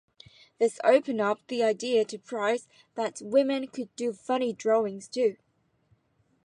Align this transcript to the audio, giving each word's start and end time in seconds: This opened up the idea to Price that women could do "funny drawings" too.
This 0.57 0.79
opened 0.83 1.21
up 1.21 1.45
the 1.45 1.61
idea 1.61 2.03
to 2.05 2.17
Price 2.17 2.67
that 2.95 3.21
women 3.23 3.67
could 3.67 3.95
do 3.95 4.13
"funny 4.13 4.51
drawings" 4.51 5.07
too. 5.07 5.37